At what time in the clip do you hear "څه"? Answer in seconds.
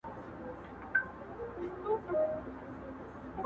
2.07-2.17